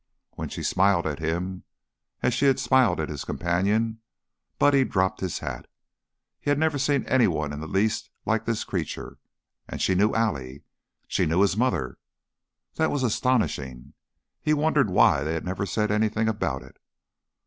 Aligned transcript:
When 0.31 0.49
she 0.49 0.63
smiled 0.63 1.05
at 1.05 1.19
him, 1.19 1.63
as 2.23 2.33
she 2.33 2.45
had 2.45 2.59
smiled 2.59 2.99
at 2.99 3.07
his 3.07 3.23
companion, 3.23 3.99
Buddy 4.57 4.83
dropped 4.83 5.19
his 5.21 5.37
hat. 5.45 5.67
He 6.39 6.49
had 6.49 6.57
never 6.57 6.79
seen 6.79 7.05
anyone 7.05 7.53
in 7.53 7.59
the 7.61 7.67
least 7.67 8.09
like 8.25 8.45
this 8.45 8.63
creature 8.63 9.19
and 9.67 9.79
she 9.79 9.93
knew 9.93 10.15
Allie! 10.15 10.63
She 11.07 11.27
knew 11.27 11.41
his 11.41 11.55
mother! 11.55 11.99
That 12.77 12.89
was 12.89 13.03
astonishing. 13.03 13.93
He 14.41 14.55
wondered 14.55 14.89
why 14.89 15.23
they 15.23 15.35
had 15.35 15.45
never 15.45 15.67
said 15.67 15.91
anything 15.91 16.27
about 16.27 16.63
it. 16.63 16.77